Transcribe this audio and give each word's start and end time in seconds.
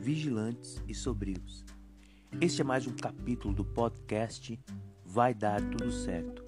vigilantes 0.00 0.82
e 0.88 0.92
sobrios. 0.92 1.64
Este 2.40 2.62
é 2.62 2.64
mais 2.64 2.84
um 2.84 2.92
capítulo 2.92 3.54
do 3.54 3.64
podcast 3.64 4.58
Vai 5.04 5.32
Dar 5.32 5.60
Tudo 5.60 5.92
Certo. 5.92 6.44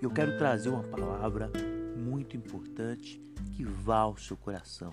Eu 0.00 0.08
quero 0.08 0.38
trazer 0.38 0.68
uma 0.68 0.84
palavra 0.84 1.50
muito 1.96 2.36
importante 2.36 3.20
que 3.50 3.64
vá 3.64 3.98
ao 3.98 4.16
seu 4.16 4.36
coração. 4.36 4.92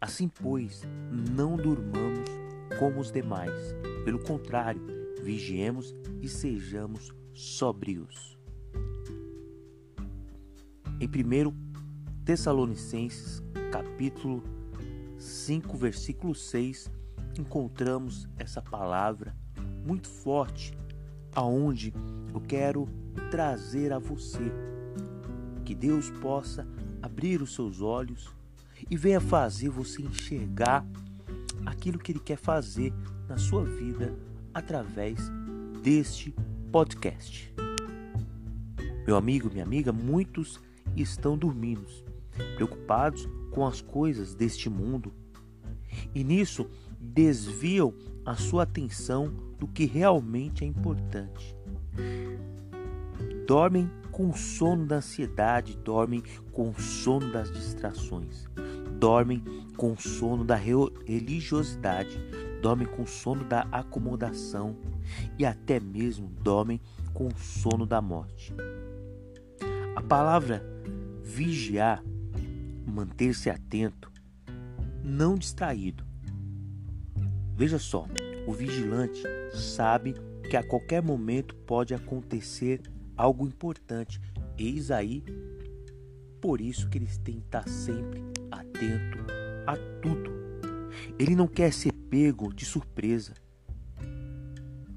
Assim, 0.00 0.28
pois, 0.28 0.82
não 1.30 1.56
durmamos 1.56 2.28
como 2.76 2.98
os 2.98 3.12
demais. 3.12 3.54
Pelo 4.04 4.18
contrário, 4.18 4.82
vigiemos 5.22 5.94
e 6.20 6.28
sejamos 6.28 7.12
sobrios. 7.32 8.36
Em 11.00 11.06
1 11.06 12.24
Tessalonicenses, 12.24 13.40
capítulo 13.70 14.55
5, 15.18 15.76
versículo 15.76 16.34
6, 16.34 16.90
encontramos 17.38 18.28
essa 18.36 18.60
palavra 18.62 19.34
muito 19.86 20.08
forte, 20.08 20.76
aonde 21.34 21.92
eu 22.34 22.40
quero 22.40 22.88
trazer 23.30 23.92
a 23.92 23.98
você 23.98 24.52
que 25.64 25.74
Deus 25.74 26.10
possa 26.10 26.66
abrir 27.02 27.42
os 27.42 27.54
seus 27.54 27.80
olhos 27.80 28.28
e 28.90 28.96
venha 28.96 29.20
fazer 29.20 29.68
você 29.68 30.02
enxergar 30.02 30.86
aquilo 31.64 31.98
que 31.98 32.12
Ele 32.12 32.20
quer 32.20 32.36
fazer 32.36 32.92
na 33.28 33.36
sua 33.36 33.64
vida 33.64 34.14
através 34.54 35.30
deste 35.82 36.34
podcast. 36.70 37.52
Meu 39.06 39.16
amigo, 39.16 39.50
minha 39.50 39.64
amiga, 39.64 39.92
muitos 39.92 40.60
estão 40.96 41.36
dormindo, 41.36 41.86
preocupados 42.54 43.28
com 43.50 43.66
as 43.66 43.80
coisas 43.80 44.34
deste 44.34 44.68
mundo 44.68 45.12
e 46.14 46.22
nisso 46.22 46.68
desviam 47.00 47.94
a 48.24 48.34
sua 48.34 48.64
atenção 48.64 49.32
do 49.58 49.66
que 49.66 49.84
realmente 49.84 50.64
é 50.64 50.66
importante. 50.66 51.56
Dormem 53.46 53.90
com 54.10 54.30
o 54.30 54.36
sono 54.36 54.86
da 54.86 54.96
ansiedade, 54.96 55.76
dormem 55.76 56.22
com 56.52 56.70
o 56.70 56.80
sono 56.80 57.32
das 57.32 57.50
distrações, 57.50 58.46
dormem 58.98 59.42
com 59.76 59.92
o 59.92 60.00
sono 60.00 60.44
da 60.44 60.56
religiosidade, 60.56 62.18
dormem 62.60 62.86
com 62.86 63.02
o 63.02 63.06
sono 63.06 63.44
da 63.44 63.60
acomodação 63.70 64.76
e 65.38 65.44
até 65.44 65.78
mesmo 65.78 66.28
dormem 66.42 66.80
com 67.14 67.28
o 67.28 67.38
sono 67.38 67.86
da 67.86 68.02
morte. 68.02 68.52
A 69.94 70.02
palavra 70.02 70.64
vigiar, 71.22 72.02
manter-se 72.86 73.50
atento, 73.50 74.10
não 75.02 75.36
distraído. 75.36 76.04
Veja 77.54 77.78
só, 77.78 78.06
o 78.46 78.52
vigilante 78.52 79.22
sabe 79.52 80.14
que 80.48 80.56
a 80.56 80.62
qualquer 80.62 81.02
momento 81.02 81.54
pode 81.54 81.94
acontecer 81.94 82.80
algo 83.16 83.46
importante. 83.46 84.20
Eis 84.58 84.90
aí, 84.90 85.24
por 86.40 86.60
isso 86.60 86.88
que 86.88 86.98
eles 86.98 87.16
têm 87.18 87.40
que 87.40 87.46
estar 87.46 87.68
sempre 87.68 88.22
atento 88.50 89.18
a 89.66 89.76
tudo. 90.00 90.30
Ele 91.18 91.34
não 91.34 91.46
quer 91.46 91.72
ser 91.72 91.92
pego 91.92 92.52
de 92.52 92.64
surpresa. 92.64 93.34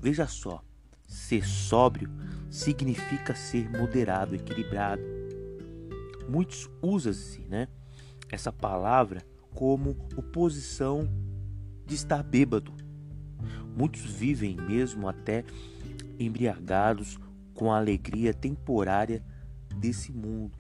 Veja 0.02 0.28
só, 0.28 0.64
ser 1.08 1.46
sóbrio 1.46 2.10
significa 2.50 3.36
ser 3.36 3.70
moderado, 3.70 4.36
equilibrado. 4.36 5.02
Muitos 6.28 6.70
usam-se, 6.82 7.42
né, 7.42 7.68
essa 8.30 8.52
palavra 8.52 9.22
como 9.54 9.92
oposição 10.16 11.10
de 11.86 11.96
estar 11.96 12.24
bêbado. 12.24 12.74
Muitos 13.76 14.02
vivem 14.02 14.56
mesmo 14.56 15.08
até 15.08 15.44
embriagados 16.20 17.18
com 17.54 17.72
a 17.72 17.78
alegria 17.78 18.34
temporária 18.34 19.24
desse 19.76 20.12
mundo 20.12 20.58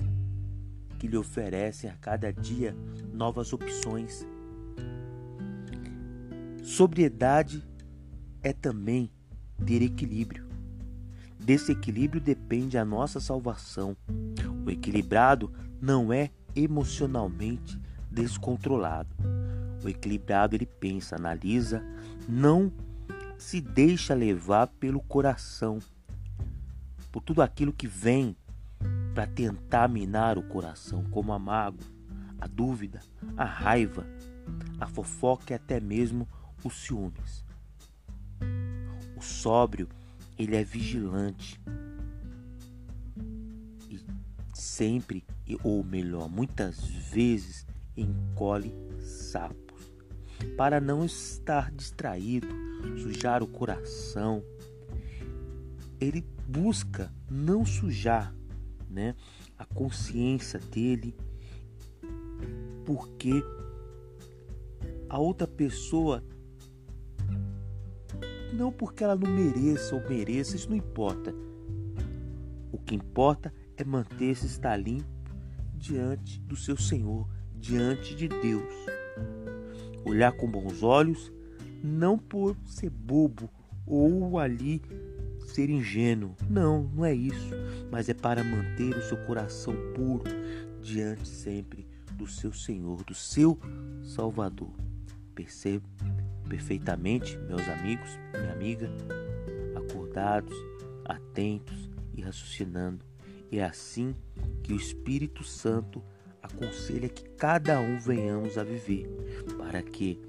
que 0.99 1.07
lhe 1.07 1.17
oferece 1.17 1.87
a 1.87 1.95
cada 1.95 2.31
dia 2.31 2.75
novas 3.13 3.53
opções. 3.53 4.27
Sobriedade 6.61 7.65
é 8.43 8.51
também 8.51 9.09
ter 9.65 9.81
equilíbrio. 9.81 10.47
Desse 11.39 11.71
equilíbrio 11.71 12.21
depende 12.21 12.77
a 12.77 12.83
nossa 12.83 13.19
salvação. 13.19 13.95
O 14.65 14.69
equilibrado 14.69 15.51
não 15.81 16.11
é 16.11 16.31
emocionalmente 16.55 17.79
descontrolado. 18.11 19.09
O 19.83 19.87
equilibrado 19.87 20.55
ele 20.55 20.65
pensa, 20.65 21.15
analisa, 21.15 21.83
não 22.27 22.71
se 23.37 23.61
deixa 23.61 24.13
levar 24.13 24.67
pelo 24.67 25.01
coração, 25.01 25.79
por 27.11 27.21
tudo 27.21 27.41
aquilo 27.41 27.71
que 27.71 27.87
vem 27.87 28.35
para 29.13 29.25
tentar 29.25 29.87
minar 29.87 30.37
o 30.37 30.43
coração, 30.43 31.03
como 31.05 31.33
a 31.33 31.39
mágoa, 31.39 31.85
a 32.39 32.47
dúvida, 32.47 32.99
a 33.35 33.45
raiva, 33.45 34.05
a 34.79 34.87
fofoca 34.87 35.53
e 35.53 35.55
até 35.55 35.79
mesmo 35.79 36.27
os 36.63 36.73
ciúmes. 36.73 37.45
O 39.15 39.21
sóbrio, 39.21 39.87
ele 40.37 40.55
é 40.55 40.63
vigilante 40.63 41.59
e 43.89 43.99
sempre, 44.53 45.25
ou 45.63 45.83
melhor, 45.83 46.29
muitas 46.29 46.79
vezes 46.85 47.65
encolhe 47.95 48.73
sapos, 48.99 49.91
para 50.55 50.79
não 50.79 51.05
estar 51.05 51.71
distraído, 51.71 52.47
sujar 53.01 53.41
o 53.41 53.47
coração. 53.47 54.43
Ele 55.99 56.25
busca 56.47 57.11
não 57.29 57.65
sujar, 57.65 58.33
né, 58.89 59.15
a 59.57 59.65
consciência 59.65 60.59
dele, 60.59 61.15
porque 62.85 63.43
a 65.09 65.19
outra 65.19 65.47
pessoa 65.47 66.23
não 68.53 68.71
porque 68.71 69.03
ela 69.03 69.15
não 69.15 69.29
mereça 69.29 69.95
ou 69.95 70.09
mereça, 70.09 70.55
isso 70.55 70.69
não 70.69 70.75
importa. 70.75 71.33
O 72.71 72.77
que 72.77 72.95
importa 72.95 73.53
é 73.77 73.83
manter-se 73.83 74.45
estar 74.45 74.75
limpo 74.77 75.18
diante 75.79 76.39
do 76.41 76.55
seu 76.55 76.77
Senhor, 76.77 77.27
diante 77.55 78.13
de 78.13 78.27
Deus. 78.27 78.73
Olhar 80.05 80.31
com 80.33 80.49
bons 80.49 80.83
olhos, 80.83 81.31
não 81.83 82.17
por 82.17 82.55
ser 82.65 82.89
bobo 82.89 83.49
ou 83.87 84.37
ali 84.37 84.81
ser 85.47 85.69
ingênuo. 85.69 86.35
Não, 86.49 86.83
não 86.83 87.05
é 87.05 87.13
isso, 87.13 87.49
mas 87.91 88.09
é 88.09 88.13
para 88.13 88.43
manter 88.43 88.95
o 88.95 89.01
seu 89.01 89.17
coração 89.25 89.73
puro 89.95 90.23
diante 90.81 91.27
sempre 91.27 91.87
do 92.13 92.27
seu 92.27 92.53
Senhor, 92.53 93.03
do 93.03 93.15
seu 93.15 93.57
Salvador. 94.03 94.71
Percebo 95.33 95.87
perfeitamente, 96.47 97.37
meus 97.37 97.67
amigos, 97.69 98.09
minha 98.33 98.51
amiga, 98.51 98.89
acordados, 99.75 100.55
atentos 101.05 101.89
e 102.13 102.21
raciocinando. 102.21 103.05
É 103.51 103.63
assim 103.63 104.13
que 104.69 104.73
o 104.73 104.77
Espírito 104.77 105.43
Santo 105.43 106.03
aconselha 106.43 107.09
que 107.09 107.27
cada 107.29 107.79
um 107.79 107.97
venhamos 107.97 108.55
a 108.55 108.63
viver, 108.63 109.09
para 109.57 109.81
que 109.81 110.21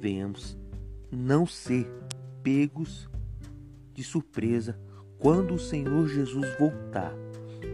venhamos 0.00 0.56
não 1.12 1.46
ser 1.46 1.86
pegos 2.42 3.10
de 3.92 4.02
surpresa 4.02 4.80
quando 5.18 5.52
o 5.52 5.58
Senhor 5.58 6.08
Jesus 6.08 6.46
voltar 6.58 7.12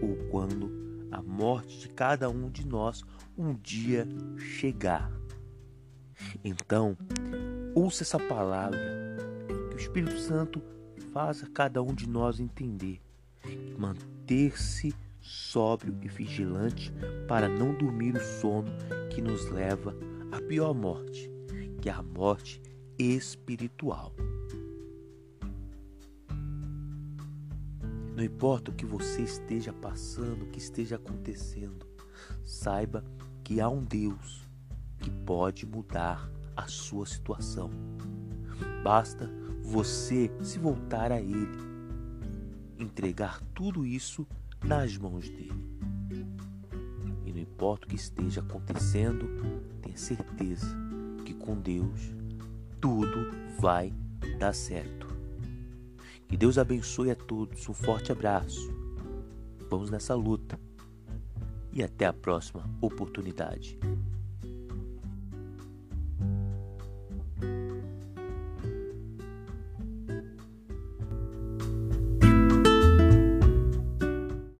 ou 0.02 0.16
quando 0.30 1.08
a 1.12 1.22
morte 1.22 1.78
de 1.78 1.88
cada 1.88 2.28
um 2.28 2.50
de 2.50 2.66
nós 2.66 3.04
um 3.38 3.54
dia 3.54 4.04
chegar. 4.36 5.12
Então, 6.42 6.98
ouça 7.72 8.02
essa 8.02 8.18
palavra, 8.18 8.80
que 9.68 9.76
o 9.76 9.78
Espírito 9.78 10.18
Santo 10.18 10.60
faça 11.12 11.46
cada 11.46 11.80
um 11.80 11.94
de 11.94 12.08
nós 12.08 12.40
entender, 12.40 13.00
manter-se 13.78 14.92
sóbrio 15.20 15.96
e 16.02 16.08
vigilante 16.08 16.92
para 17.28 17.48
não 17.48 17.74
dormir 17.74 18.16
o 18.16 18.20
sono 18.20 18.70
que 19.10 19.20
nos 19.20 19.48
leva 19.50 19.94
à 20.32 20.40
pior 20.40 20.74
morte, 20.74 21.30
que 21.80 21.88
é 21.88 21.92
a 21.92 22.02
morte 22.02 22.60
espiritual. 22.98 24.14
Não 28.14 28.24
importa 28.24 28.70
o 28.70 28.74
que 28.74 28.84
você 28.84 29.22
esteja 29.22 29.72
passando, 29.72 30.44
o 30.44 30.48
que 30.48 30.58
esteja 30.58 30.96
acontecendo, 30.96 31.86
saiba 32.44 33.04
que 33.42 33.60
há 33.60 33.68
um 33.68 33.82
Deus 33.82 34.46
que 34.98 35.10
pode 35.10 35.64
mudar 35.64 36.30
a 36.54 36.66
sua 36.66 37.06
situação. 37.06 37.70
Basta 38.84 39.30
você 39.62 40.30
se 40.42 40.58
voltar 40.58 41.10
a 41.12 41.20
Ele, 41.20 41.58
entregar 42.78 43.40
tudo 43.54 43.86
isso 43.86 44.26
nas 44.64 44.96
mãos 44.96 45.28
dele. 45.28 45.64
E 47.24 47.32
não 47.32 47.40
importa 47.40 47.86
o 47.86 47.88
que 47.88 47.96
esteja 47.96 48.40
acontecendo, 48.40 49.26
tenha 49.82 49.96
certeza 49.96 50.76
que 51.24 51.34
com 51.34 51.60
Deus 51.60 52.12
tudo 52.80 53.30
vai 53.58 53.92
dar 54.38 54.54
certo. 54.54 55.06
Que 56.26 56.36
Deus 56.36 56.58
abençoe 56.58 57.10
a 57.10 57.16
todos. 57.16 57.68
Um 57.68 57.74
forte 57.74 58.12
abraço. 58.12 58.72
Vamos 59.68 59.90
nessa 59.90 60.14
luta. 60.14 60.58
E 61.72 61.82
até 61.82 62.06
a 62.06 62.12
próxima 62.12 62.64
oportunidade. 62.80 63.78